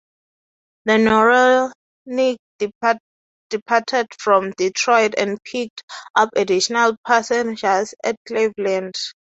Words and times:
The 0.85 0.97
"Noronic" 0.97 2.37
departed 3.51 4.07
from 4.17 4.49
Detroit 4.57 5.13
and 5.15 5.37
picked 5.43 5.83
up 6.15 6.29
additional 6.35 6.95
passengers 7.05 7.93
at 8.03 8.15
Cleveland. 8.25 8.95